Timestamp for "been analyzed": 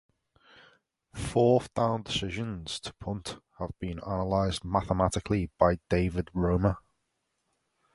3.77-4.65